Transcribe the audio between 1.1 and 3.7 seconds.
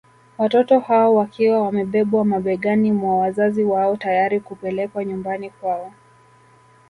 wakiwa wamebebwa mabegani mwa wazazi